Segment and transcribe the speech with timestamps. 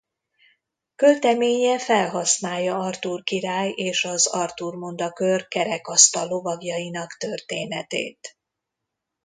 [0.95, 8.37] Költeménye felhasználja Artúr király és az Artúr-mondakör kerekasztal lovagjainak történetét.